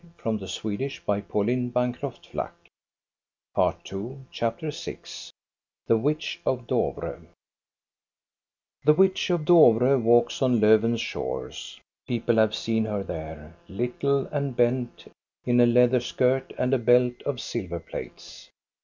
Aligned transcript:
298 0.17 0.39
THE 0.39 0.47
STORY 0.47 0.85
OF 0.95 1.05
GOSTA 1.05 1.73
BERLING 1.75 1.95
CHAPTER 4.31 4.71
VI 4.71 4.97
THE 5.85 5.95
WITCH 5.95 6.39
OF 6.43 6.65
DOVRE 6.65 7.21
The 8.83 8.93
witch 8.95 9.29
of 9.29 9.45
Dovre 9.45 9.95
walks 9.99 10.41
on 10.41 10.59
Lofven's 10.59 11.01
shores. 11.01 11.79
People 12.07 12.37
have 12.37 12.55
seen 12.55 12.85
her 12.85 13.03
there, 13.03 13.53
little 13.67 14.25
and 14.31 14.55
bent, 14.55 15.05
in 15.45 15.59
a 15.61 15.67
leather 15.67 15.99
skirt 15.99 16.51
and 16.57 16.73
a 16.73 16.79
belt 16.79 17.21
of 17.23 17.39
silver 17.39 17.79
plates. 17.79 18.49